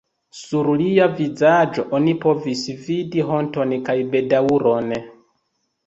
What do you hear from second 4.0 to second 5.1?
bedaŭron.